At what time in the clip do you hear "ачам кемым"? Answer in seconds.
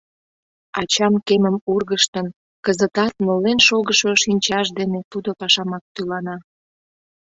0.79-1.55